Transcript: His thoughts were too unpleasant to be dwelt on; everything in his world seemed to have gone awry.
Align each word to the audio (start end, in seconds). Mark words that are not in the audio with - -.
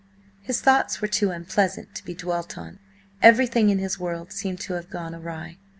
His 0.41 0.61
thoughts 0.61 0.99
were 0.99 1.07
too 1.07 1.29
unpleasant 1.29 1.93
to 1.93 2.03
be 2.03 2.15
dwelt 2.15 2.57
on; 2.57 2.79
everything 3.21 3.69
in 3.69 3.77
his 3.77 3.99
world 3.99 4.31
seemed 4.31 4.59
to 4.61 4.73
have 4.73 4.89
gone 4.89 5.13
awry. 5.13 5.59